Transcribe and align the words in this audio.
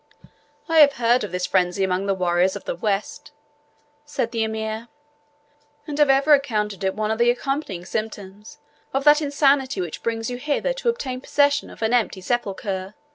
"I 0.67 0.79
have 0.79 0.93
heard 0.93 1.23
of 1.23 1.31
this 1.31 1.45
frenzy 1.45 1.83
among 1.83 2.07
the 2.07 2.15
warriors 2.15 2.55
of 2.55 2.63
the 2.63 2.73
West," 2.75 3.29
said 4.03 4.31
the 4.31 4.43
Emir, 4.43 4.87
"and 5.85 5.99
have 5.99 6.09
ever 6.09 6.33
accounted 6.33 6.83
it 6.83 6.95
one 6.95 7.11
of 7.11 7.19
the 7.19 7.29
accompanying 7.29 7.85
symptoms 7.85 8.57
of 8.95 9.03
that 9.03 9.21
insanity 9.21 9.79
which 9.79 10.01
brings 10.01 10.27
you 10.27 10.37
hither 10.37 10.73
to 10.73 10.89
obtain 10.89 11.21
possession 11.21 11.69
of 11.69 11.83
an 11.83 11.93
empty 11.93 12.19
sepulchre. 12.19 12.95